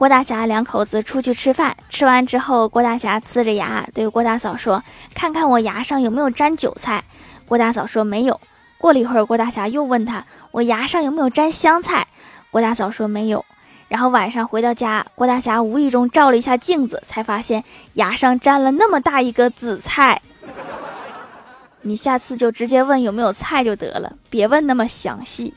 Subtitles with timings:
[0.00, 4.82] 郭大侠两口子出去吃饭，吃完之后，郭大侠呲着牙对郭大嫂说：
[5.14, 7.04] 「看看我牙上有没有沾韭菜？」
[7.44, 8.40] 郭大嫂说：「没有。」
[8.80, 12.06] 过了一会儿，郭大侠又问他：「我牙上有没有沾香菜？」
[12.50, 13.44] 郭大嫂说：「没有。」
[13.88, 17.62] 然后晚上回到家，郭大侠无意中照了一下镜子，才发现
[17.92, 20.22] 牙上沾了那么大一个紫菜。
[21.82, 25.52] 你下次就直接问有没有菜就得了，别问那么详细。